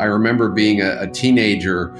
[0.00, 1.94] I remember being a, a teenager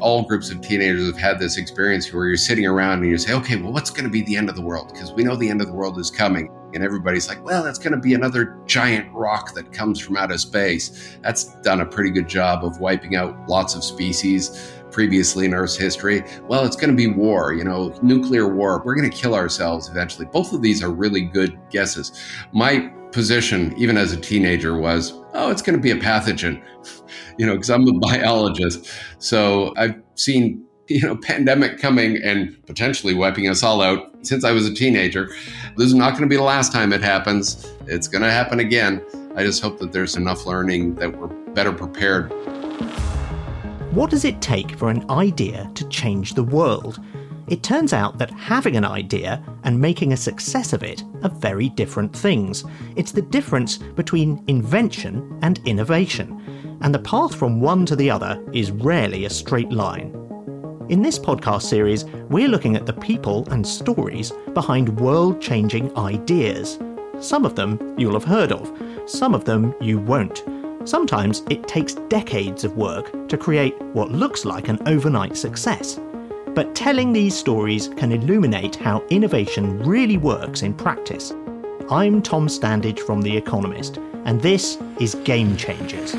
[0.00, 3.32] all groups of teenagers have had this experience where you're sitting around and you say,
[3.34, 4.92] okay, well, what's going to be the end of the world?
[4.92, 6.48] Because we know the end of the world is coming.
[6.74, 10.38] And everybody's like, well, that's going to be another giant rock that comes from outer
[10.38, 11.16] space.
[11.22, 15.76] That's done a pretty good job of wiping out lots of species previously in Earth's
[15.76, 16.24] history.
[16.48, 18.82] Well, it's going to be war, you know, nuclear war.
[18.84, 20.26] We're going to kill ourselves eventually.
[20.26, 22.20] Both of these are really good guesses.
[22.52, 26.62] My position, even as a teenager, was, oh, it's going to be a pathogen,
[27.38, 28.90] you know, because I'm a biologist.
[29.18, 34.52] So I've seen, you know, pandemic coming and potentially wiping us all out since I
[34.52, 35.28] was a teenager.
[35.76, 37.70] This is not going to be the last time it happens.
[37.86, 39.04] It's going to happen again.
[39.36, 42.32] I just hope that there's enough learning that we're better prepared.
[43.92, 46.98] What does it take for an idea to change the world?
[47.48, 51.68] It turns out that having an idea and making a success of it are very
[51.70, 52.64] different things.
[52.96, 58.42] It's the difference between invention and innovation, and the path from one to the other
[58.52, 60.27] is rarely a straight line.
[60.88, 66.78] In this podcast series, we're looking at the people and stories behind world changing ideas.
[67.20, 68.72] Some of them you'll have heard of,
[69.04, 70.44] some of them you won't.
[70.84, 76.00] Sometimes it takes decades of work to create what looks like an overnight success.
[76.54, 81.34] But telling these stories can illuminate how innovation really works in practice.
[81.90, 86.16] I'm Tom Standage from The Economist, and this is Game Changers.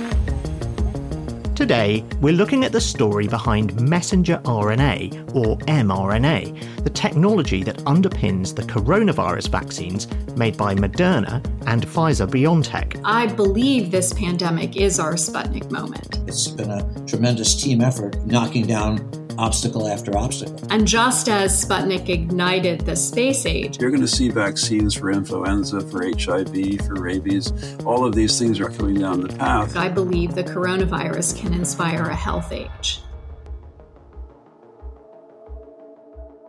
[1.60, 8.56] Today, we're looking at the story behind messenger RNA, or mRNA, the technology that underpins
[8.56, 10.08] the coronavirus vaccines
[10.38, 13.02] made by Moderna and Pfizer BioNTech.
[13.04, 16.20] I believe this pandemic is our Sputnik moment.
[16.30, 19.00] It's been a tremendous team effort knocking down
[19.40, 20.60] obstacle after obstacle.
[20.70, 25.82] And just as Sputnik ignited the space age, you're going to see vaccines for influenza,
[25.82, 27.54] for HIV, for rabies.
[27.86, 29.78] All of these things are coming down the path.
[29.78, 33.02] I believe the coronavirus can inspire a health age.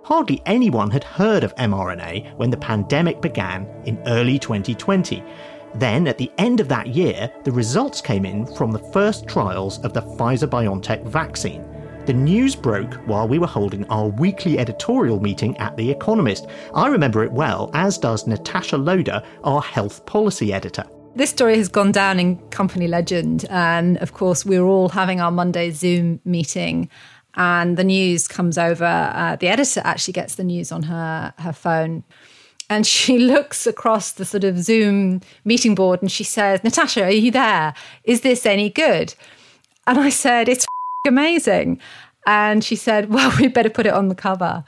[0.03, 5.23] Hardly anyone had heard of mRNA when the pandemic began in early 2020.
[5.77, 9.79] Then, at the end of that year, the results came in from the first trials
[9.85, 11.65] of the Pfizer BioNTech vaccine.
[12.07, 16.47] The news broke while we were holding our weekly editorial meeting at The Economist.
[16.75, 20.85] I remember it well, as does Natasha Loder, our health policy editor.
[21.15, 23.45] This story has gone down in company legend.
[23.51, 26.89] And of course, we are all having our Monday Zoom meeting,
[27.35, 28.85] and the news comes over.
[28.85, 32.03] Uh, the editor actually gets the news on her, her phone.
[32.71, 37.11] And she looks across the sort of Zoom meeting board and she says, Natasha, are
[37.11, 37.75] you there?
[38.05, 39.15] Is this any good?
[39.87, 40.67] And I said, It's
[41.07, 41.81] amazing.
[42.27, 44.65] And she said, Well, we better put it on the cover.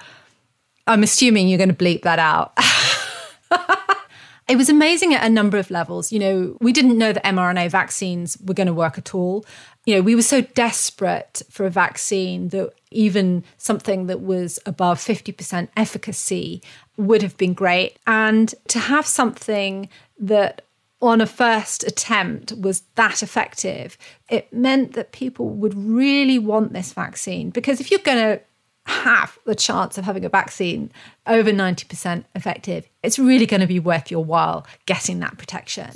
[0.86, 2.58] I'm assuming you're going to bleep that out.
[4.48, 6.10] it was amazing at a number of levels.
[6.10, 9.44] You know, we didn't know that mRNA vaccines were going to work at all.
[9.86, 14.98] You know, we were so desperate for a vaccine that even something that was above
[14.98, 16.62] 50% efficacy
[16.96, 17.96] would have been great.
[18.06, 19.88] And to have something
[20.18, 20.62] that
[21.02, 23.98] on a first attempt was that effective,
[24.30, 27.50] it meant that people would really want this vaccine.
[27.50, 28.40] Because if you're going to
[28.86, 30.90] have the chance of having a vaccine
[31.26, 35.90] over 90% effective, it's really going to be worth your while getting that protection.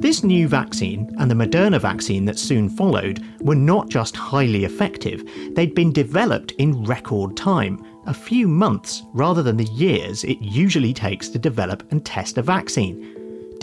[0.00, 5.26] This new vaccine and the Moderna vaccine that soon followed were not just highly effective,
[5.52, 10.92] they'd been developed in record time, a few months rather than the years it usually
[10.92, 13.13] takes to develop and test a vaccine.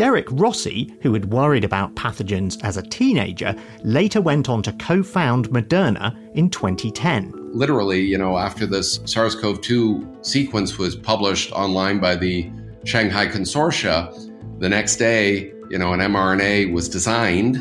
[0.02, 5.04] Derek Rossi, who had worried about pathogens as a teenager, later went on to co
[5.04, 7.32] found Moderna in 2010.
[7.54, 12.50] Literally, you know, after this SARS CoV 2 sequence was published online by the
[12.84, 14.12] Shanghai Consortia,
[14.58, 17.58] the next day, you know, an mRNA was designed,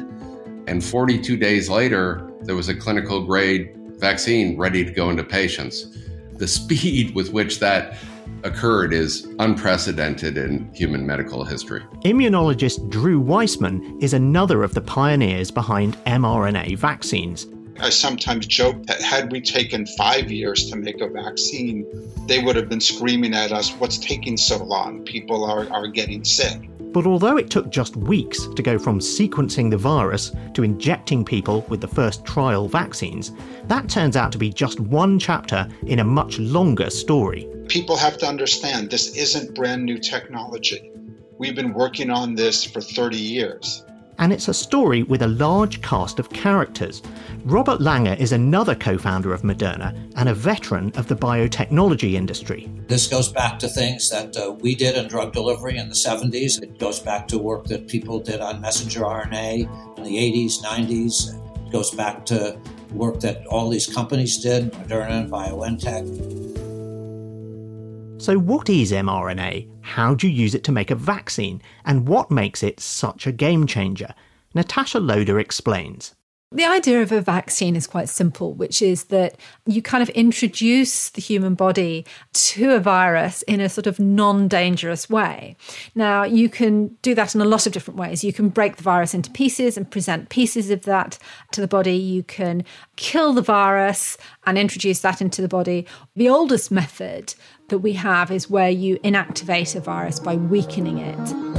[0.67, 5.95] and 42 days later, there was a clinical grade vaccine ready to go into patients.
[6.39, 7.99] The speed with which that
[8.45, 11.83] occurred is unprecedented in human medical history.
[12.05, 17.47] Immunologist Drew Weissman is another of the pioneers behind mRNA vaccines.
[17.81, 21.87] I sometimes joke that had we taken five years to make a vaccine,
[22.27, 25.03] they would have been screaming at us, What's taking so long?
[25.05, 26.69] People are, are getting sick.
[26.93, 31.65] But although it took just weeks to go from sequencing the virus to injecting people
[31.69, 33.33] with the first trial vaccines,
[33.69, 37.49] that turns out to be just one chapter in a much longer story.
[37.71, 40.91] People have to understand this isn't brand new technology.
[41.39, 43.85] We've been working on this for 30 years.
[44.19, 47.01] and it's a story with a large cast of characters.
[47.45, 52.69] Robert Langer is another co founder of Moderna and a veteran of the biotechnology industry.
[52.89, 56.61] This goes back to things that uh, we did in drug delivery in the 70s.
[56.61, 61.35] It goes back to work that people did on messenger RNA in the 80s, 90s.
[61.67, 62.59] It goes back to
[62.93, 66.70] work that all these companies did, Moderna and BioNTech.
[68.21, 69.67] So, what is mRNA?
[69.81, 71.63] How do you use it to make a vaccine?
[71.87, 74.15] And what makes it such a game changer?
[74.55, 76.15] Natasha Loder explains.
[76.53, 79.37] The idea of a vaccine is quite simple, which is that
[79.67, 84.49] you kind of introduce the human body to a virus in a sort of non
[84.49, 85.57] dangerous way.
[85.95, 88.25] Now, you can do that in a lot of different ways.
[88.25, 91.19] You can break the virus into pieces and present pieces of that
[91.53, 91.95] to the body.
[91.97, 92.65] You can
[92.97, 95.87] kill the virus and introduce that into the body.
[96.17, 97.33] The oldest method
[97.71, 101.51] that we have is where you inactivate a virus by weakening it.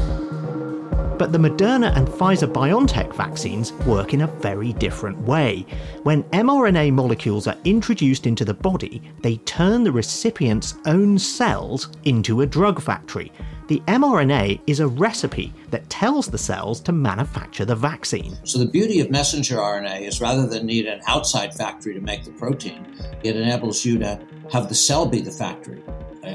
[1.21, 5.67] But the Moderna and Pfizer BioNTech vaccines work in a very different way.
[6.01, 12.41] When mRNA molecules are introduced into the body, they turn the recipient's own cells into
[12.41, 13.31] a drug factory.
[13.67, 18.35] The mRNA is a recipe that tells the cells to manufacture the vaccine.
[18.43, 22.23] So, the beauty of messenger RNA is rather than need an outside factory to make
[22.23, 22.83] the protein,
[23.23, 24.19] it enables you to
[24.51, 25.83] have the cell be the factory.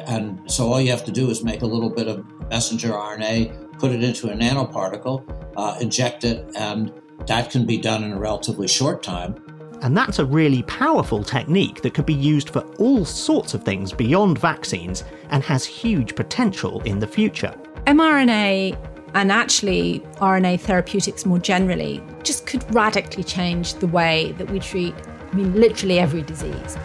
[0.07, 3.67] And so, all you have to do is make a little bit of messenger RNA
[3.79, 5.25] put it into a nanoparticle,
[5.57, 6.93] uh, inject it, and
[7.27, 9.43] that can be done in a relatively short time.
[9.83, 13.93] And that's a really powerful technique that could be used for all sorts of things
[13.93, 17.55] beyond vaccines and has huge potential in the future.
[17.87, 18.77] mRNA
[19.15, 24.95] and actually RNA therapeutics more generally just could radically change the way that we treat,
[25.33, 26.77] I mean, literally every disease.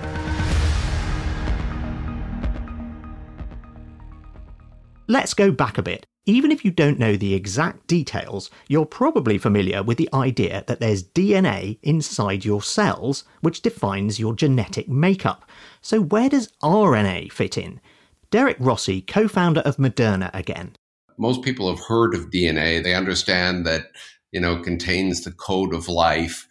[5.12, 9.38] Let's go back a bit even if you don't know the exact details, you're probably
[9.38, 15.50] familiar with the idea that there's DNA inside your cells which defines your genetic makeup.
[15.82, 17.82] So, where does RNA fit in?
[18.30, 20.76] Derek Rossi, co founder of Moderna, again.
[21.18, 22.84] Most people have heard of DNA.
[22.84, 23.88] They understand that,
[24.32, 26.48] you know, it contains the code of life.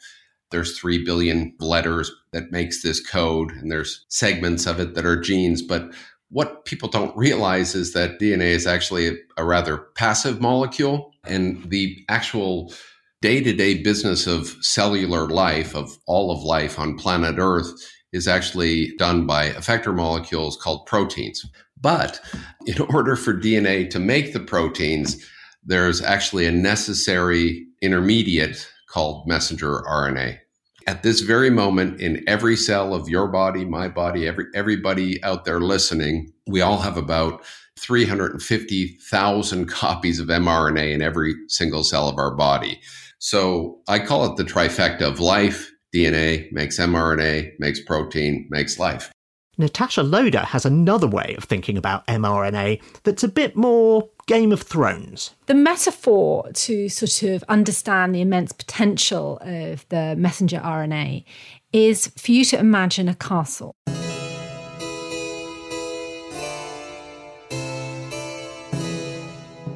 [0.50, 5.20] There's 3 billion letters that makes this code, and there's segments of it that are
[5.20, 5.62] genes.
[5.62, 5.92] But
[6.31, 12.05] what people don't realize is that DNA is actually a, rather passive molecule, and the
[12.09, 12.73] actual
[13.21, 17.71] day to day business of cellular life, of all of life on planet Earth,
[18.12, 21.44] is actually done by effector molecules called proteins.
[21.81, 22.21] But
[22.67, 25.25] in order for DNA to make the proteins,
[25.65, 30.38] there's actually a necessary intermediate called messenger RNA
[30.87, 35.44] at this very moment in every cell of your body, my body, every everybody out
[35.44, 37.44] there listening, we all have about
[37.79, 42.81] 350,000 copies of mRNA in every single cell of our body.
[43.19, 45.71] So I call it the trifecta of life.
[45.94, 49.11] DNA makes mRNA, makes protein, makes life.
[49.59, 54.62] Natasha Loder has another way of thinking about mRNA that's a bit more Game of
[54.62, 55.35] Thrones.
[55.47, 61.25] The metaphor to sort of understand the immense potential of the messenger RNA
[61.73, 63.75] is for you to imagine a castle.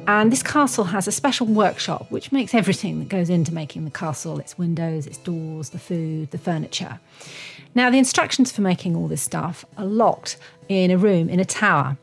[0.07, 3.91] And this castle has a special workshop which makes everything that goes into making the
[3.91, 7.01] castle its windows, its doors, the food, the furniture.
[7.73, 10.37] Now, the instructions for making all this stuff are locked
[10.69, 11.97] in a room in a tower.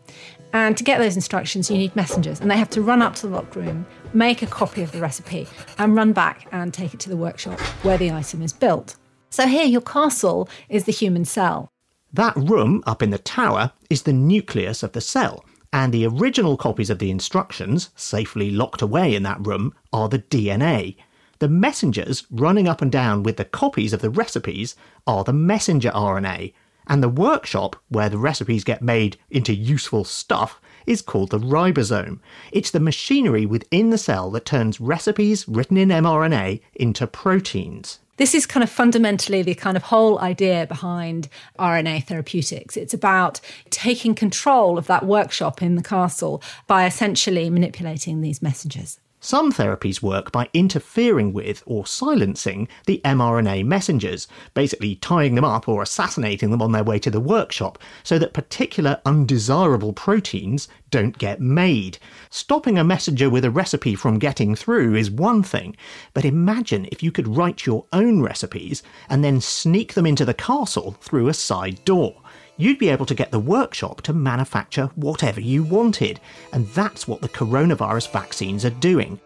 [0.52, 3.26] And to get those instructions, you need messengers, and they have to run up to
[3.26, 7.00] the locked room, make a copy of the recipe, and run back and take it
[7.00, 8.96] to the workshop where the item is built.
[9.30, 11.72] So here, your castle is the human cell.
[12.12, 16.58] That room up in the tower is the nucleus of the cell, and the original
[16.58, 20.96] copies of the instructions, safely locked away in that room, are the DNA.
[21.38, 25.90] The messengers running up and down with the copies of the recipes are the messenger
[25.90, 26.52] RNA,
[26.86, 32.18] and the workshop where the recipes get made into useful stuff is called the ribosome.
[32.50, 37.98] It's the machinery within the cell that turns recipes written in mRNA into proteins.
[38.18, 42.76] This is kind of fundamentally the kind of whole idea behind RNA therapeutics.
[42.76, 49.00] It's about taking control of that workshop in the castle by essentially manipulating these messengers.
[49.24, 55.68] Some therapies work by interfering with or silencing the mRNA messengers, basically tying them up
[55.68, 61.18] or assassinating them on their way to the workshop so that particular undesirable proteins don't
[61.18, 61.98] get made.
[62.30, 65.76] Stopping a messenger with a recipe from getting through is one thing,
[66.14, 70.34] but imagine if you could write your own recipes and then sneak them into the
[70.34, 72.21] castle through a side door
[72.56, 76.20] you'd be able to get the workshop to manufacture whatever you wanted.
[76.52, 79.20] And that's what the coronavirus vaccines are doing.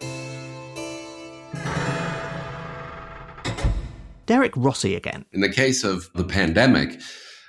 [4.27, 5.25] Derek Rossi again.
[5.33, 7.01] In the case of the pandemic,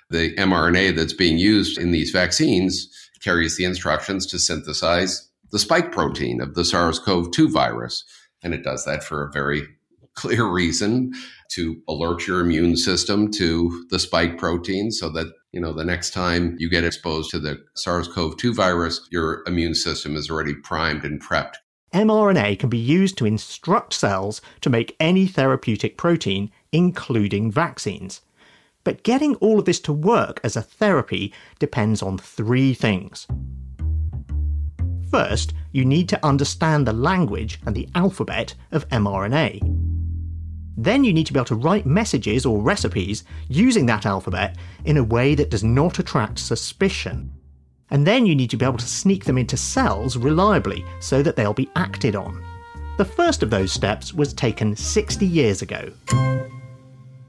[0.10, 2.88] the mRNA that's being used in these vaccines
[3.22, 8.04] carries the instructions to synthesize the spike protein of the SARS CoV 2 virus.
[8.44, 9.64] And it does that for a very
[10.14, 11.14] clear reason
[11.52, 16.12] to alert your immune system to the spike protein so that you know the next
[16.12, 21.20] time you get exposed to the SARS-CoV-2 virus your immune system is already primed and
[21.20, 21.56] prepped.
[21.92, 28.22] mRNA can be used to instruct cells to make any therapeutic protein including vaccines.
[28.84, 33.26] But getting all of this to work as a therapy depends on three things.
[35.10, 39.87] First, you need to understand the language and the alphabet of mRNA.
[40.78, 44.56] Then you need to be able to write messages or recipes using that alphabet
[44.86, 47.34] in a way that does not attract suspicion.
[47.90, 51.36] And then you need to be able to sneak them into cells reliably so that
[51.36, 52.44] they'll be acted on.
[52.98, 55.92] The first of those steps was taken 60 years ago.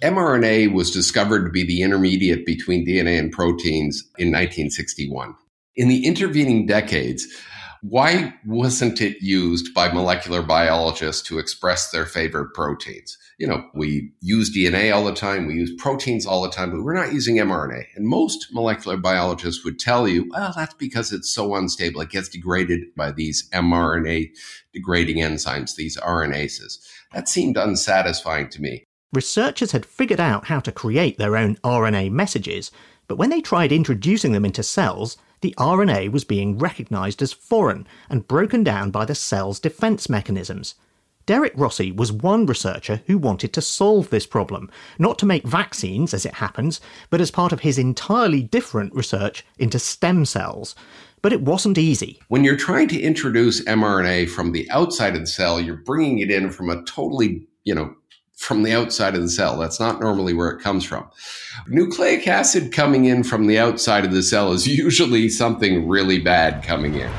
[0.03, 5.35] mRNA was discovered to be the intermediate between DNA and proteins in 1961.
[5.77, 7.27] In the intervening decades,
[7.83, 13.17] why wasn't it used by molecular biologists to express their favorite proteins?
[13.39, 16.83] You know, we use DNA all the time, we use proteins all the time, but
[16.83, 17.85] we're not using mRNA.
[17.95, 22.01] And most molecular biologists would tell you, well, that's because it's so unstable.
[22.01, 24.31] It gets degraded by these mRNA
[24.73, 26.79] degrading enzymes, these RNases.
[27.13, 28.85] That seemed unsatisfying to me.
[29.13, 32.71] Researchers had figured out how to create their own RNA messages,
[33.07, 37.87] but when they tried introducing them into cells, the RNA was being recognised as foreign
[38.09, 40.75] and broken down by the cell's defence mechanisms.
[41.29, 46.15] Derek Rossi was one researcher who wanted to solve this problem, not to make vaccines,
[46.15, 46.81] as it happens,
[47.11, 50.75] but as part of his entirely different research into stem cells.
[51.21, 52.19] But it wasn't easy.
[52.29, 56.31] When you're trying to introduce mRNA from the outside of the cell, you're bringing it
[56.31, 57.95] in from a totally, you know,
[58.39, 59.59] from the outside of the cell.
[59.59, 61.11] That's not normally where it comes from.
[61.67, 66.63] Nucleic acid coming in from the outside of the cell is usually something really bad
[66.63, 67.13] coming in.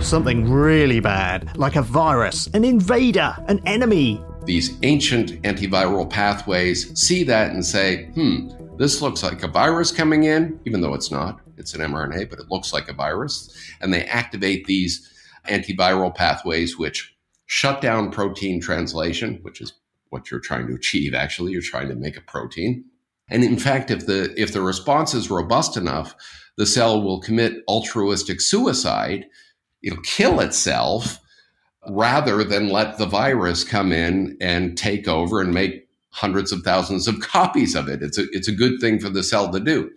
[0.00, 4.24] Something really bad, like a virus, an invader, an enemy.
[4.44, 8.48] These ancient antiviral pathways see that and say, hmm,
[8.78, 11.40] this looks like a virus coming in, even though it's not.
[11.56, 13.52] It's an mRNA, but it looks like a virus.
[13.80, 15.12] And they activate these
[15.48, 17.14] antiviral pathways, which
[17.46, 19.72] shut down protein translation, which is
[20.12, 21.14] what you're trying to achieve.
[21.14, 22.84] Actually you're trying to make a protein.
[23.28, 26.14] And in fact if the if the response is robust enough
[26.56, 29.26] the cell will commit altruistic suicide.
[29.82, 31.18] It'll kill itself
[31.88, 37.08] rather than let the virus come in and take over and make hundreds of thousands
[37.08, 38.02] of copies of it.
[38.02, 39.90] It's a it's a good thing for the cell to do.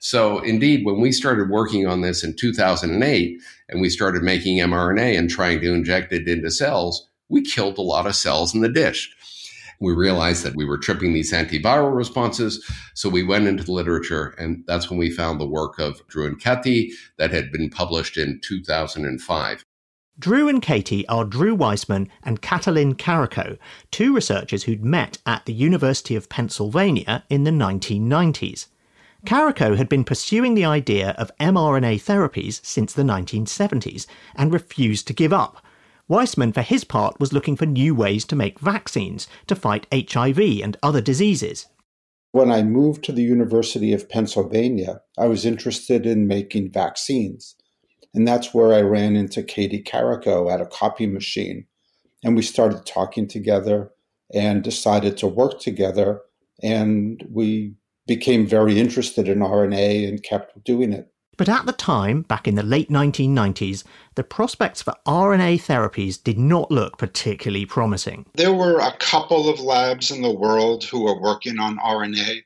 [0.00, 5.16] So indeed when we started working on this in 2008 and we started making mRNA
[5.16, 8.68] and trying to inject it into cells we killed a lot of cells in the
[8.68, 9.14] dish
[9.82, 12.64] we realized that we were tripping these antiviral responses.
[12.94, 16.26] So we went into the literature, and that's when we found the work of Drew
[16.26, 19.64] and Katie that had been published in 2005.
[20.18, 23.58] Drew and Katie are Drew Weissman and Katalin Karikó,
[23.90, 28.66] two researchers who'd met at the University of Pennsylvania in the 1990s.
[29.26, 35.12] Karikó had been pursuing the idea of mRNA therapies since the 1970s and refused to
[35.12, 35.64] give up
[36.12, 40.38] Weissman, for his part, was looking for new ways to make vaccines to fight HIV
[40.62, 41.68] and other diseases.
[42.32, 47.56] When I moved to the University of Pennsylvania, I was interested in making vaccines.
[48.12, 51.66] And that's where I ran into Katie Karikó at a copy machine.
[52.22, 53.90] And we started talking together
[54.34, 56.20] and decided to work together.
[56.62, 57.76] And we
[58.06, 61.11] became very interested in RNA and kept doing it.
[61.36, 63.84] But at the time, back in the late 1990s,
[64.14, 68.26] the prospects for RNA therapies did not look particularly promising.
[68.34, 72.42] There were a couple of labs in the world who were working on RNA,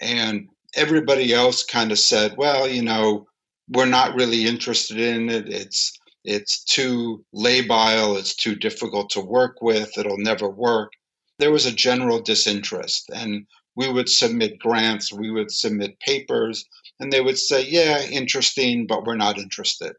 [0.00, 3.26] and everybody else kind of said, well, you know,
[3.68, 5.48] we're not really interested in it.
[5.48, 10.92] It's it's too labile, it's too difficult to work with, it'll never work.
[11.38, 16.64] There was a general disinterest, and we would submit grants, we would submit papers,
[17.00, 19.94] and they would say, Yeah, interesting, but we're not interested.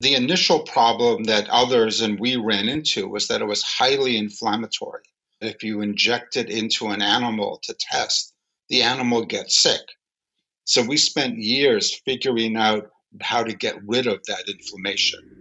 [0.00, 5.02] The initial problem that others and we ran into was that it was highly inflammatory.
[5.40, 8.32] If you inject it into an animal to test,
[8.68, 9.80] the animal gets sick.
[10.64, 12.90] So we spent years figuring out
[13.20, 15.38] how to get rid of that inflammation.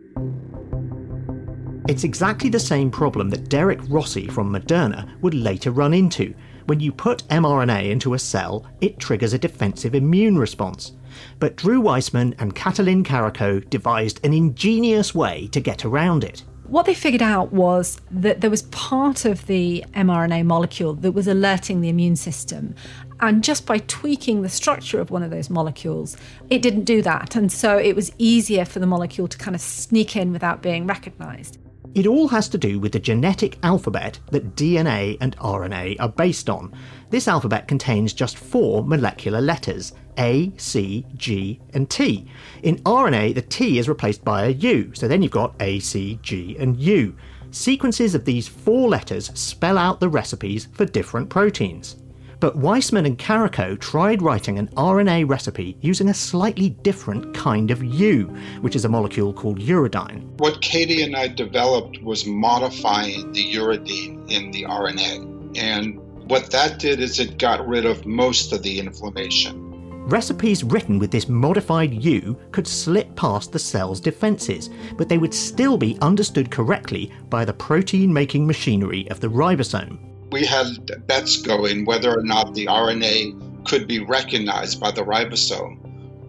[1.87, 6.33] It's exactly the same problem that Derek Rossi from Moderna would later run into
[6.67, 10.91] when you put mRNA into a cell, it triggers a defensive immune response.
[11.39, 16.43] But Drew Weissman and Katalin Karikó devised an ingenious way to get around it.
[16.67, 21.25] What they figured out was that there was part of the mRNA molecule that was
[21.25, 22.75] alerting the immune system.
[23.21, 26.17] And just by tweaking the structure of one of those molecules,
[26.49, 27.37] it didn't do that.
[27.37, 30.85] And so it was easier for the molecule to kind of sneak in without being
[30.85, 31.57] recognized.
[31.97, 36.47] It all has to do with the genetic alphabet that DNA and RNA are based
[36.47, 36.71] on.
[37.09, 42.29] This alphabet contains just four molecular letters A, C, G, and T.
[42.61, 46.19] In RNA, the T is replaced by a U, so then you've got A, C,
[46.21, 47.15] G, and U.
[47.49, 51.95] Sequences of these four letters spell out the recipes for different proteins.
[52.39, 57.83] But Weissman and Karikó tried writing an RNA recipe using a slightly different kind of
[57.83, 58.25] U,
[58.61, 60.21] which is a molecule called uridine.
[60.37, 65.57] What Katie and I developed was modifying the uridine in the RNA.
[65.57, 69.63] And what that did is it got rid of most of the inflammation.
[70.07, 75.33] Recipes written with this modified U could slip past the cell's defences, but they would
[75.33, 81.41] still be understood correctly by the protein making machinery of the ribosome we had bets
[81.41, 85.79] going whether or not the RNA could be recognized by the ribosome.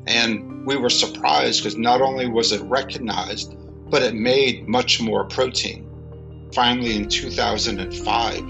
[0.06, 3.56] And we were surprised because not only was it recognized,
[3.90, 5.88] but it made much more protein.
[6.52, 8.40] Finally, in 2005,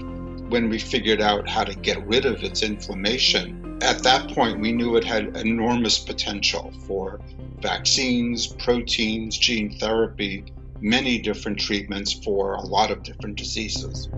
[0.49, 4.71] when we figured out how to get rid of its inflammation, at that point we
[4.71, 7.19] knew it had enormous potential for
[7.61, 10.45] vaccines, proteins, gene therapy,
[10.81, 14.09] many different treatments for a lot of different diseases.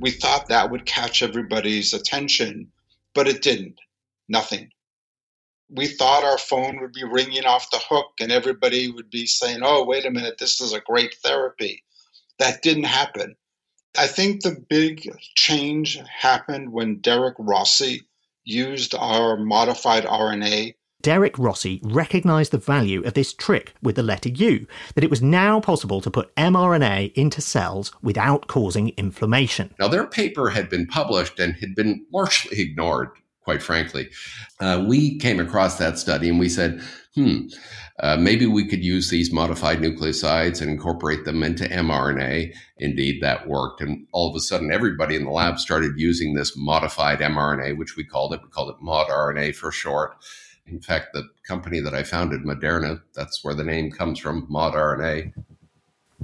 [0.00, 2.72] We thought that would catch everybody's attention,
[3.14, 3.78] but it didn't.
[4.28, 4.70] Nothing.
[5.68, 9.60] We thought our phone would be ringing off the hook and everybody would be saying,
[9.62, 11.84] oh, wait a minute, this is a great therapy.
[12.38, 13.36] That didn't happen.
[13.98, 18.02] I think the big change happened when Derek Rossi
[18.44, 24.28] used our modified RNA Derek Rossi recognised the value of this trick with the letter
[24.28, 29.74] U, that it was now possible to put mRNA into cells without causing inflammation.
[29.78, 33.08] Now, their paper had been published and had been largely ignored,
[33.42, 34.10] quite frankly.
[34.60, 36.82] Uh, we came across that study and we said,
[37.14, 37.46] hmm,
[38.00, 42.54] uh, maybe we could use these modified nucleosides and incorporate them into mRNA.
[42.78, 43.82] Indeed, that worked.
[43.82, 47.96] And all of a sudden, everybody in the lab started using this modified mRNA, which
[47.96, 48.40] we called it.
[48.42, 50.16] We called it mod RNA for short.
[50.70, 54.74] In fact, the company that I founded, Moderna, that's where the name comes from, mod
[54.74, 55.32] RNA.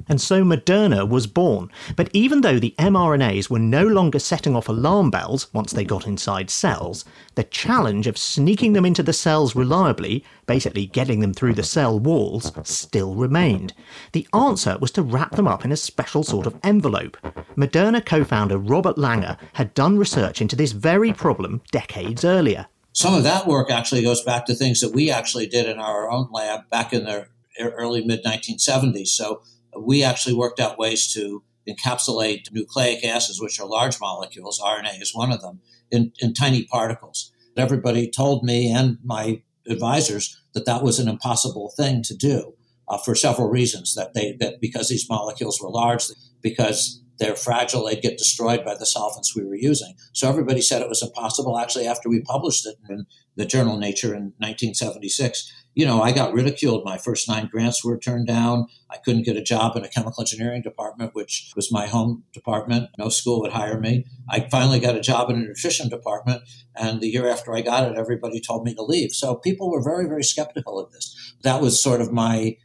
[0.08, 1.70] And so Moderna was born.
[1.96, 6.06] But even though the mRNAs were no longer setting off alarm bells once they got
[6.06, 7.04] inside cells,
[7.34, 11.98] the challenge of sneaking them into the cells reliably, basically getting them through the cell
[11.98, 13.72] walls, still remained.
[14.12, 17.16] The answer was to wrap them up in a special sort of envelope.
[17.56, 22.66] Moderna co founder Robert Langer had done research into this very problem decades earlier.
[22.96, 26.10] Some of that work actually goes back to things that we actually did in our
[26.10, 27.26] own lab back in the
[27.60, 29.08] early mid 1970s.
[29.08, 29.42] So
[29.78, 35.14] we actually worked out ways to encapsulate nucleic acids, which are large molecules, RNA is
[35.14, 37.32] one of them, in, in tiny particles.
[37.54, 42.54] Everybody told me and my advisors that that was an impossible thing to do
[42.88, 43.94] uh, for several reasons.
[43.94, 46.04] That they that because these molecules were large,
[46.40, 49.94] because they're fragile, they'd get destroyed by the solvents we were using.
[50.12, 51.58] So everybody said it was impossible.
[51.58, 56.32] Actually, after we published it in the journal Nature in 1976, you know, I got
[56.32, 56.86] ridiculed.
[56.86, 58.66] My first nine grants were turned down.
[58.90, 62.88] I couldn't get a job in a chemical engineering department, which was my home department.
[62.98, 64.06] No school would hire me.
[64.30, 66.42] I finally got a job in a nutrition department.
[66.74, 69.12] And the year after I got it, everybody told me to leave.
[69.12, 71.34] So people were very, very skeptical of this.
[71.42, 72.56] That was sort of my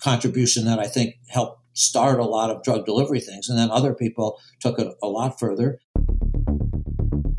[0.00, 3.48] contribution that I think helped start a lot of drug delivery things.
[3.48, 5.80] And then other people took it a lot further.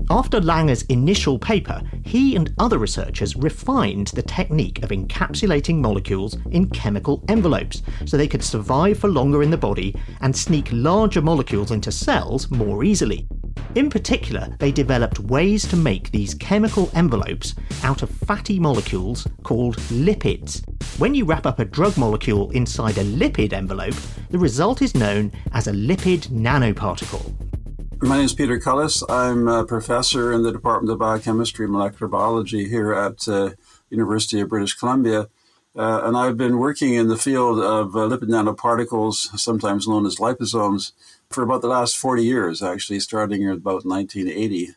[0.09, 6.69] After Langer's initial paper, he and other researchers refined the technique of encapsulating molecules in
[6.69, 11.71] chemical envelopes so they could survive for longer in the body and sneak larger molecules
[11.71, 13.25] into cells more easily.
[13.73, 19.77] In particular, they developed ways to make these chemical envelopes out of fatty molecules called
[19.77, 20.61] lipids.
[20.99, 23.95] When you wrap up a drug molecule inside a lipid envelope,
[24.29, 27.33] the result is known as a lipid nanoparticle.
[28.01, 29.03] My name is Peter Cullis.
[29.09, 33.51] I'm a professor in the Department of Biochemistry and Molecular Biology here at uh,
[33.89, 35.29] University of British Columbia.
[35.77, 40.17] Uh, and I've been working in the field of uh, lipid nanoparticles, sometimes known as
[40.17, 40.91] liposomes,
[41.33, 44.69] for about the last 40 years, actually, starting in about 1980.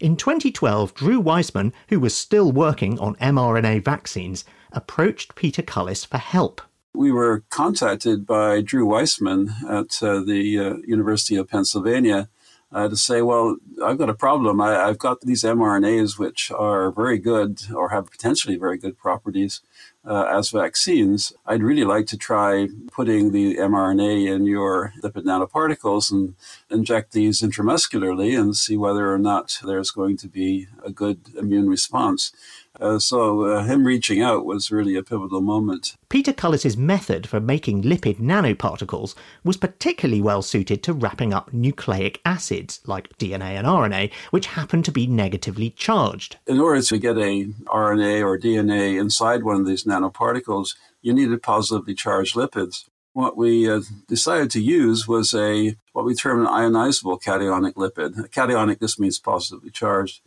[0.00, 6.18] In 2012, Drew Weissman, who was still working on mRNA vaccines, approached Peter Cullis for
[6.18, 6.60] help.
[6.94, 12.28] We were contacted by Drew Weissman at uh, the uh, University of Pennsylvania
[12.72, 14.60] uh, to say, well, I've got a problem.
[14.60, 19.60] I, have got these mRNAs which are very good or have potentially very good properties
[20.04, 21.32] uh, as vaccines.
[21.46, 26.34] I'd really like to try putting the mRNA in your lipid nanoparticles and
[26.70, 31.68] inject these intramuscularly and see whether or not there's going to be a good immune
[31.68, 32.32] response.
[32.80, 35.96] Uh, so uh, him reaching out was really a pivotal moment.
[36.08, 42.20] Peter Cullis's method for making lipid nanoparticles was particularly well suited to wrapping up nucleic
[42.24, 46.36] acids like DNA and RNA, which happen to be negatively charged.
[46.46, 51.42] In order to get a RNA or DNA inside one of these nanoparticles, you needed
[51.42, 52.88] positively charged lipids.
[53.12, 58.30] What we uh, decided to use was a what we term an ionizable cationic lipid.
[58.30, 60.22] Cationic just means positively charged.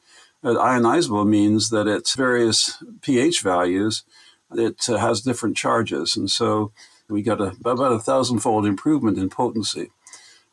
[0.54, 4.04] Ionizable means that at various pH values,
[4.52, 6.16] it uh, has different charges.
[6.16, 6.72] And so
[7.10, 9.90] we got a, about a thousandfold improvement in potency.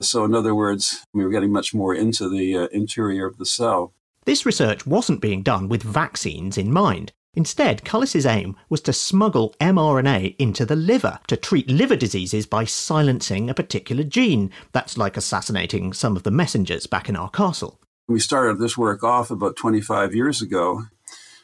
[0.00, 3.46] So, in other words, we were getting much more into the uh, interior of the
[3.46, 3.92] cell.
[4.24, 7.12] This research wasn't being done with vaccines in mind.
[7.35, 12.64] Instead, Cullis's aim was to smuggle mRNA into the liver to treat liver diseases by
[12.64, 14.50] silencing a particular gene.
[14.72, 17.81] That's like assassinating some of the messengers back in our castle.
[18.08, 20.86] We started this work off about 25 years ago.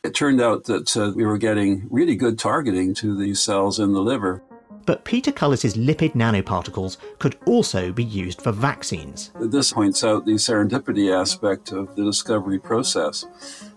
[0.03, 3.93] It turned out that uh, we were getting really good targeting to these cells in
[3.93, 4.43] the liver.
[4.85, 9.31] But Peter Cullis's lipid nanoparticles could also be used for vaccines.
[9.41, 13.25] This points out the serendipity aspect of the discovery process.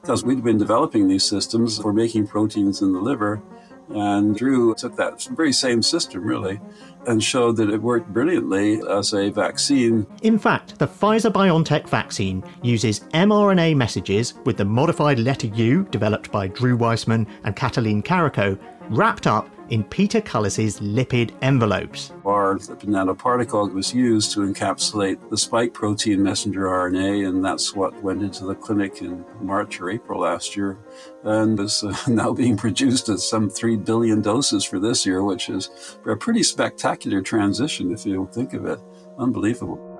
[0.02, 3.44] Because we'd been developing these systems for making proteins in the liver,
[3.90, 6.60] and Drew took that very same system, really,
[7.08, 10.06] and showed that it worked brilliantly as a vaccine.
[10.22, 16.32] In fact, the Pfizer BioNTech vaccine uses mRNA messages with the modified letter U developed
[16.32, 18.60] by Drew Weissman and Katalin Karikó
[18.90, 22.12] wrapped up in Peter Cullis's lipid envelopes.
[22.26, 28.04] Our lipid nanoparticle was used to encapsulate the spike protein messenger RNA, and that's what
[28.04, 30.78] went into the clinic in March or April last year,
[31.24, 35.50] and is uh, now being produced at some 3 billion doses for this year, which
[35.50, 38.80] is a pretty spectacular transition if you think of it.
[39.18, 39.91] Unbelievable.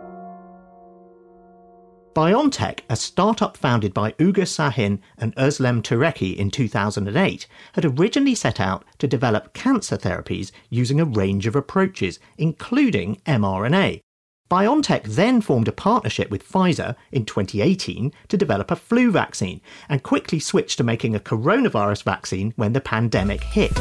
[2.14, 8.60] BioNTech, a startup founded by Ugur Sahin and Özlem Türeci in 2008, had originally set
[8.60, 14.02] out to develop cancer therapies using a range of approaches, including mRNA.
[14.50, 20.04] BioNTech then formed a partnership with Pfizer in 2018 to develop a flu vaccine and
[20.04, 23.72] quickly switched to making a coronavirus vaccine when the pandemic hit.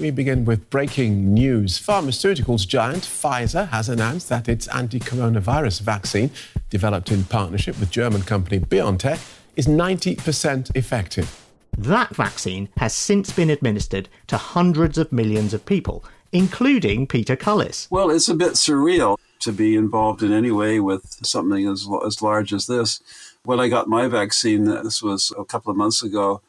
[0.00, 1.76] We begin with breaking news.
[1.80, 6.30] Pharmaceuticals giant Pfizer has announced that its anti coronavirus vaccine,
[6.70, 9.18] developed in partnership with German company BioNTech,
[9.56, 11.44] is 90% effective.
[11.76, 17.90] That vaccine has since been administered to hundreds of millions of people, including Peter Cullis.
[17.90, 22.22] Well, it's a bit surreal to be involved in any way with something as, as
[22.22, 23.00] large as this.
[23.44, 26.40] When I got my vaccine, this was a couple of months ago,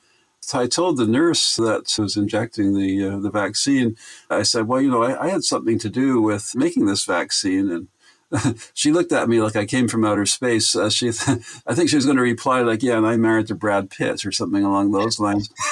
[0.54, 3.95] I told the nurse that was injecting the uh, the vaccine,
[4.30, 7.69] I said, "Well, you know, I, I, had something to do with making this vaccine,"
[7.69, 7.88] and
[8.73, 10.75] she looked at me like I came from outer space.
[10.75, 13.47] Uh, she, th- I think she was going to reply like, "Yeah, and I married
[13.47, 15.49] to Brad Pitt" or something along those lines.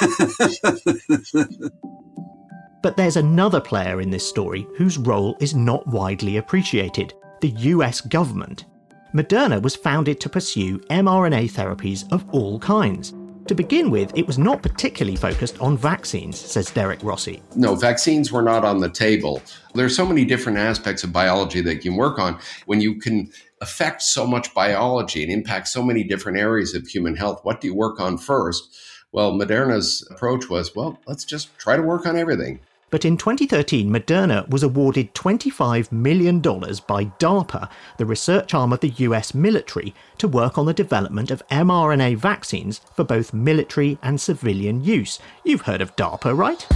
[2.82, 8.00] but there's another player in this story whose role is not widely appreciated: the U.S.
[8.00, 8.66] government.
[9.14, 13.14] Moderna was founded to pursue mRNA therapies of all kinds.
[13.48, 17.42] To begin with, it was not particularly focused on vaccines, says Derek Rossi.
[17.56, 19.40] No, vaccines were not on the table.
[19.74, 22.38] There's so many different aspects of biology that you can work on.
[22.66, 23.30] When you can
[23.62, 27.68] affect so much biology and impact so many different areas of human health, what do
[27.68, 28.68] you work on first?
[29.12, 32.60] Well, Moderna's approach was, well, let's just try to work on everything.
[32.90, 38.88] But in 2013, Moderna was awarded $25 million by DARPA, the research arm of the
[38.88, 44.82] US military, to work on the development of mRNA vaccines for both military and civilian
[44.82, 45.18] use.
[45.44, 46.66] You've heard of DARPA, right?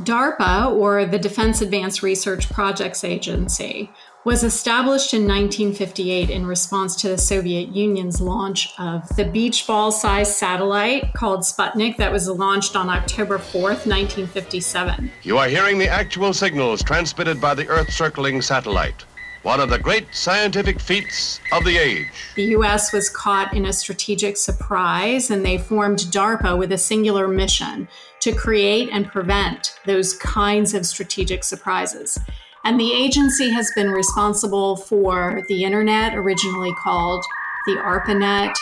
[0.00, 3.90] DARPA, or the Defense Advanced Research Projects Agency,
[4.24, 9.90] was established in 1958 in response to the Soviet Union's launch of the beach ball
[9.90, 15.10] sized satellite called Sputnik that was launched on October 4th, 1957.
[15.22, 19.04] You are hearing the actual signals transmitted by the Earth circling satellite.
[19.42, 22.06] One of the great scientific feats of the age.
[22.36, 22.92] The U.S.
[22.92, 27.88] was caught in a strategic surprise, and they formed DARPA with a singular mission
[28.20, 32.20] to create and prevent those kinds of strategic surprises.
[32.64, 37.24] And the agency has been responsible for the internet, originally called
[37.66, 38.54] the ARPANET,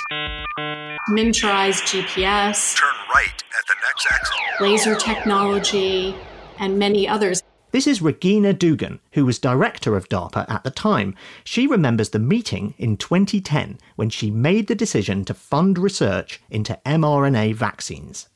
[1.10, 6.16] miniaturized GPS, turn right at the next exit, laser technology,
[6.58, 7.42] and many others.
[7.72, 11.14] This is Regina Dugan, who was director of DARPA at the time.
[11.44, 16.80] She remembers the meeting in 2010 when she made the decision to fund research into
[16.86, 18.30] mRNA vaccines.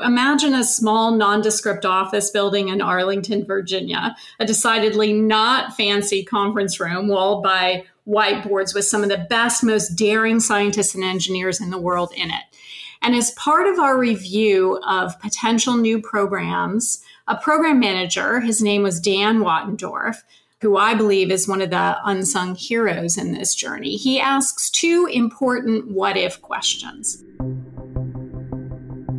[0.00, 7.06] Imagine a small nondescript office building in Arlington, Virginia, a decidedly not fancy conference room
[7.06, 11.78] walled by whiteboards with some of the best, most daring scientists and engineers in the
[11.78, 12.42] world in it.
[13.02, 18.82] And as part of our review of potential new programs, a program manager, his name
[18.82, 20.16] was Dan Wattendorf,
[20.60, 25.08] who I believe is one of the unsung heroes in this journey, he asks two
[25.12, 27.22] important what if questions.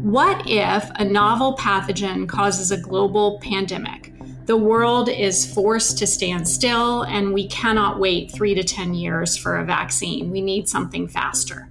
[0.06, 4.13] What if a novel pathogen causes a global pandemic?
[4.46, 9.36] The world is forced to stand still, and we cannot wait three to 10 years
[9.36, 10.30] for a vaccine.
[10.30, 11.68] We need something faster.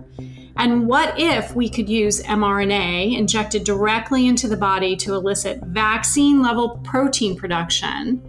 [0.56, 6.42] And what if we could use mRNA injected directly into the body to elicit vaccine
[6.42, 8.20] level protein production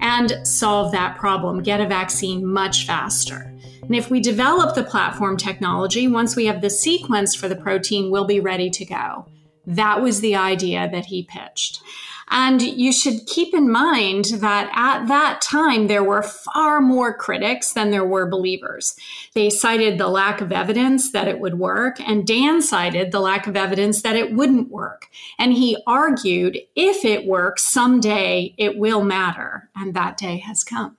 [0.00, 3.51] and solve that problem, get a vaccine much faster?
[3.82, 8.10] And if we develop the platform technology, once we have the sequence for the protein,
[8.10, 9.26] we'll be ready to go.
[9.66, 11.82] That was the idea that he pitched.
[12.30, 17.74] And you should keep in mind that at that time, there were far more critics
[17.74, 18.96] than there were believers.
[19.34, 23.46] They cited the lack of evidence that it would work, and Dan cited the lack
[23.46, 25.08] of evidence that it wouldn't work.
[25.38, 29.68] And he argued if it works, someday it will matter.
[29.76, 30.96] And that day has come.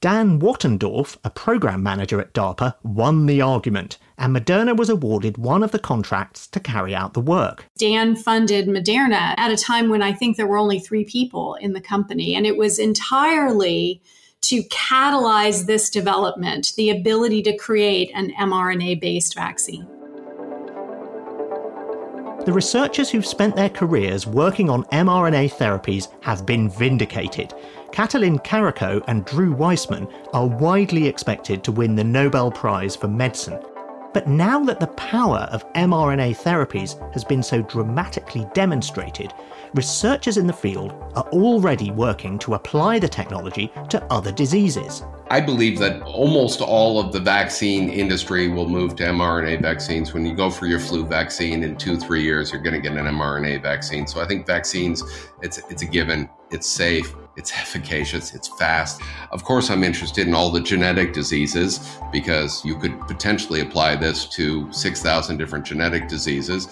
[0.00, 5.64] Dan Wattendorf, a program manager at DARPA, won the argument, and Moderna was awarded one
[5.64, 7.66] of the contracts to carry out the work.
[7.76, 11.72] Dan funded Moderna at a time when I think there were only three people in
[11.72, 14.00] the company, and it was entirely
[14.42, 19.97] to catalyze this development, the ability to create an mRNA based vaccine.
[22.44, 27.52] The researchers who've spent their careers working on mRNA therapies have been vindicated.
[27.92, 33.58] Katalin Karikó and Drew Weissman are widely expected to win the Nobel Prize for Medicine.
[34.18, 39.32] But now that the power of mRNA therapies has been so dramatically demonstrated,
[39.74, 45.04] researchers in the field are already working to apply the technology to other diseases.
[45.30, 50.12] I believe that almost all of the vaccine industry will move to mRNA vaccines.
[50.12, 52.98] When you go for your flu vaccine in two, three years, you're going to get
[52.98, 54.04] an mRNA vaccine.
[54.04, 59.00] So I think vaccines, it's, it's a given, it's safe, it's efficacious, it's fast.
[59.30, 64.26] Of course, I'm interested in all the genetic diseases because you could potentially apply this
[64.30, 66.68] to 6,000 different genetic diseases.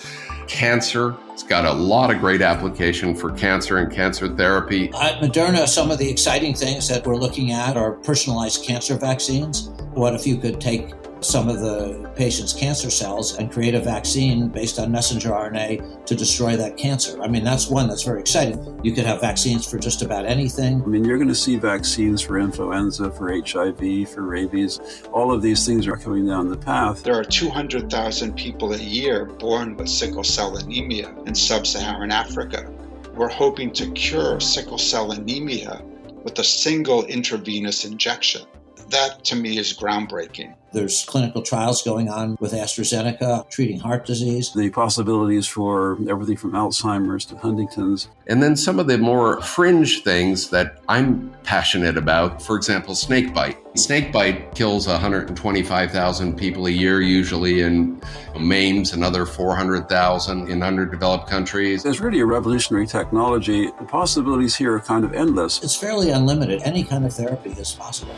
[0.49, 4.89] Cancer, it's got a lot of great application for cancer and cancer therapy.
[4.89, 9.69] At Moderna, some of the exciting things that we're looking at are personalized cancer vaccines.
[9.95, 14.49] What if you could take some of the patient's cancer cells and create a vaccine
[14.49, 17.21] based on messenger RNA to destroy that cancer.
[17.23, 18.81] I mean, that's one that's very exciting.
[18.83, 20.83] You could have vaccines for just about anything.
[20.83, 25.03] I mean, you're going to see vaccines for influenza, for HIV, for rabies.
[25.13, 27.03] All of these things are coming down the path.
[27.03, 32.71] There are 200,000 people a year born with sickle cell anemia in sub Saharan Africa.
[33.15, 35.83] We're hoping to cure sickle cell anemia
[36.23, 38.43] with a single intravenous injection.
[38.91, 40.55] That to me is groundbreaking.
[40.73, 44.53] There's clinical trials going on with AstraZeneca treating heart disease.
[44.53, 48.09] The possibilities for everything from Alzheimer's to Huntington's.
[48.27, 53.57] And then some of the more fringe things that I'm passionate about, for example, snakebite.
[53.77, 58.03] Snakebite kills 125,000 people a year, usually, and
[58.39, 61.85] maims another 400,000 in underdeveloped countries.
[61.85, 63.67] It's really a revolutionary technology.
[63.67, 65.63] The possibilities here are kind of endless.
[65.63, 66.63] It's fairly unlimited.
[66.63, 68.15] Any kind of therapy is possible.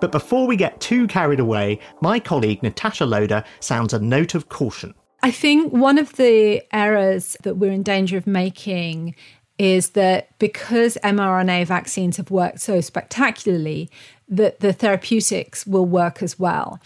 [0.00, 4.48] But before we get too carried away, my colleague Natasha Loder sounds a note of
[4.48, 4.94] caution.
[5.22, 9.16] I think one of the errors that we're in danger of making
[9.58, 13.90] is that because mRNA vaccines have worked so spectacularly,
[14.28, 16.80] that the therapeutics will work as well.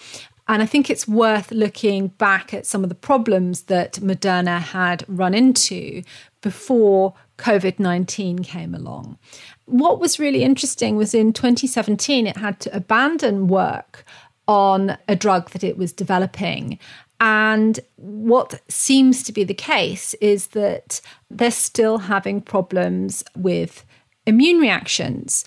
[0.48, 5.04] And I think it's worth looking back at some of the problems that Moderna had
[5.06, 6.02] run into
[6.40, 9.18] before COVID 19 came along.
[9.66, 14.04] What was really interesting was in 2017, it had to abandon work
[14.48, 16.78] on a drug that it was developing.
[17.20, 23.84] And what seems to be the case is that they're still having problems with
[24.26, 25.44] immune reactions.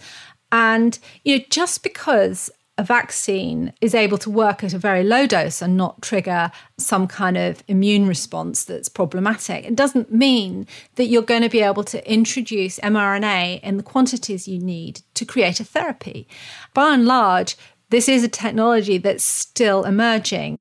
[0.52, 5.26] And you know, just because a vaccine is able to work at a very low
[5.26, 9.66] dose and not trigger some kind of immune response that's problematic.
[9.66, 14.48] It doesn't mean that you're going to be able to introduce mRNA in the quantities
[14.48, 16.28] you need to create a therapy.
[16.74, 17.56] By and large,
[17.92, 20.58] this is a technology that's still emerging.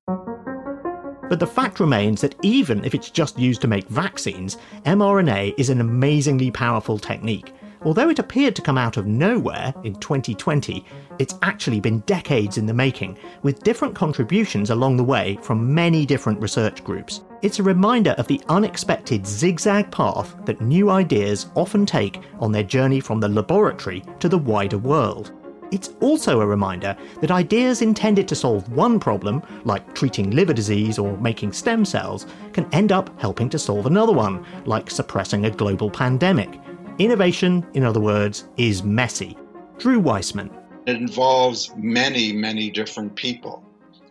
[1.28, 5.70] But the fact remains that even if it's just used to make vaccines, mRNA is
[5.70, 7.52] an amazingly powerful technique.
[7.84, 10.84] Although it appeared to come out of nowhere in 2020,
[11.18, 16.06] it's actually been decades in the making, with different contributions along the way from many
[16.06, 17.22] different research groups.
[17.42, 22.62] It's a reminder of the unexpected zigzag path that new ideas often take on their
[22.62, 25.32] journey from the laboratory to the wider world.
[25.70, 30.98] It's also a reminder that ideas intended to solve one problem, like treating liver disease
[30.98, 35.50] or making stem cells, can end up helping to solve another one, like suppressing a
[35.50, 36.60] global pandemic.
[36.98, 39.36] Innovation, in other words, is messy.
[39.78, 40.48] Drew Weissman.
[40.86, 43.64] It involves many, many different people.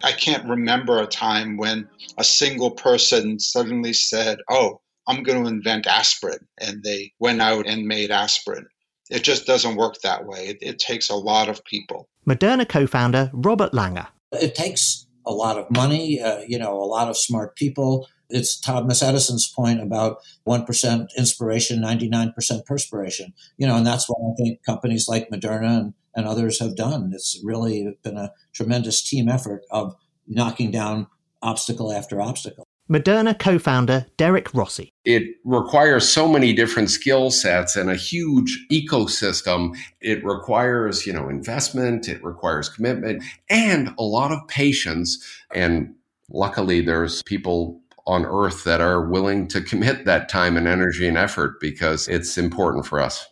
[0.04, 5.50] I can't remember a time when a single person suddenly said, Oh, I'm going to
[5.50, 6.40] invent aspirin.
[6.60, 8.68] And they went out and made aspirin.
[9.10, 10.48] It just doesn't work that way.
[10.48, 12.10] It, it takes a lot of people.
[12.28, 14.08] Moderna co founder Robert Langer.
[14.34, 18.60] It takes a lot of money, uh, you know, a lot of smart people, it's
[18.60, 23.34] Thomas Edison's point about 1% inspiration, 99% perspiration.
[23.58, 27.12] You know, and that's what I think companies like Moderna and, and others have done.
[27.14, 29.96] It's really been a tremendous team effort of
[30.28, 31.08] knocking down
[31.42, 32.66] obstacle after obstacle.
[32.90, 34.92] Moderna co founder Derek Rossi.
[35.06, 39.76] It requires so many different skill sets and a huge ecosystem.
[40.02, 45.18] It requires, you know, investment, it requires commitment, and a lot of patience.
[45.54, 45.96] And
[46.30, 51.18] luckily, there's people on earth that are willing to commit that time and energy and
[51.18, 53.26] effort because it's important for us.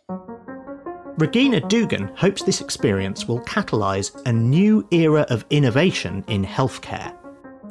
[1.18, 7.16] Regina Dugan hopes this experience will catalyse a new era of innovation in healthcare.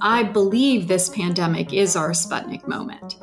[0.02, 3.16] I believe this pandemic is our Sputnik moment.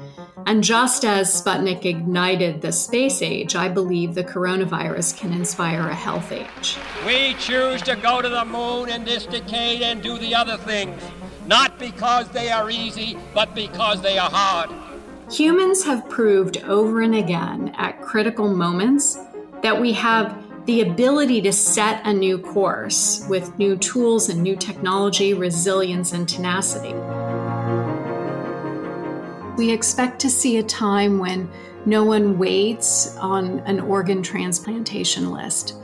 [0.46, 5.96] And just as Sputnik ignited the space age, I believe the coronavirus can inspire a
[5.96, 6.78] health age.
[7.06, 11.02] We choose to go to the moon in this decade and do the other things
[11.48, 14.70] not because they are easy, but because they are hard.
[15.32, 19.18] Humans have proved over and again at critical moments
[19.64, 24.56] that we have the ability to set a new course with new tools and new
[24.56, 26.94] technology, resilience, and tenacity.
[29.58, 31.50] We expect to see a time when
[31.86, 35.76] no one waits on an organ transplantation list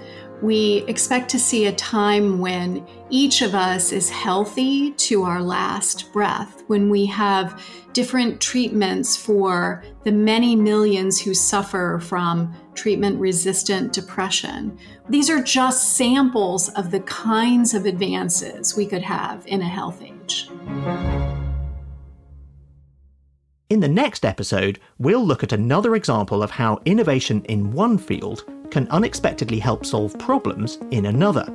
[0.44, 6.12] we expect to see a time when each of us is healthy to our last
[6.12, 13.94] breath, when we have different treatments for the many millions who suffer from treatment resistant
[13.94, 14.78] depression.
[15.08, 20.02] These are just samples of the kinds of advances we could have in a health
[20.02, 20.50] age.
[23.70, 28.44] In the next episode, we'll look at another example of how innovation in one field
[28.74, 31.46] can unexpectedly help solve problems in another.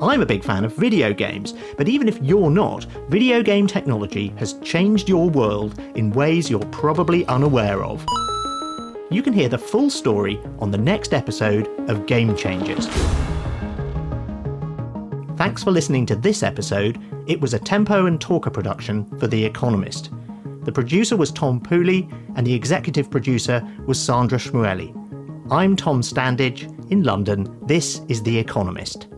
[0.00, 4.28] I'm a big fan of video games, but even if you're not, video game technology
[4.36, 8.06] has changed your world in ways you're probably unaware of.
[9.10, 12.86] You can hear the full story on the next episode of Game Changers.
[15.36, 17.00] Thanks for listening to this episode.
[17.26, 20.10] It was a Tempo and Talker production for The Economist.
[20.62, 24.94] The producer was Tom Pooley, and the executive producer was Sandra Schmueli.
[25.52, 27.58] I'm Tom Standage in London.
[27.66, 29.09] This is The Economist.